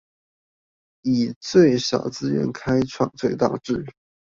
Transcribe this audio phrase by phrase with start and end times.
[1.03, 3.85] 以最少資源開創最大志